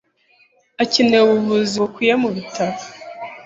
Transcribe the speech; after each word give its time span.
Akeneye 0.83 1.23
ubuvuzi 1.25 1.73
bukwiye 1.81 2.13
mubitaro. 2.21 2.79